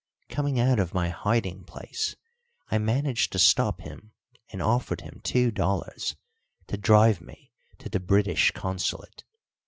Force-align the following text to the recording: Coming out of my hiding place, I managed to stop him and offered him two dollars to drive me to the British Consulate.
Coming 0.29 0.59
out 0.59 0.79
of 0.79 0.95
my 0.95 1.09
hiding 1.09 1.63
place, 1.63 2.15
I 2.71 2.79
managed 2.79 3.31
to 3.33 3.37
stop 3.37 3.81
him 3.81 4.13
and 4.51 4.59
offered 4.59 5.01
him 5.01 5.21
two 5.23 5.51
dollars 5.51 6.15
to 6.69 6.75
drive 6.75 7.21
me 7.21 7.51
to 7.77 7.87
the 7.87 7.99
British 7.99 8.49
Consulate. 8.49 9.23